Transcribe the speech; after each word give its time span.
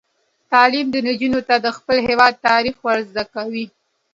تعلیم 0.51 0.87
نجونو 1.07 1.41
ته 1.47 1.55
د 1.65 1.67
خپل 1.77 1.97
هیواد 2.07 2.33
تاریخ 2.47 2.75
ور 2.85 2.99
زده 3.09 3.23
کوي. 3.33 3.65